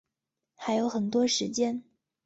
[0.55, 1.83] 还有很多时间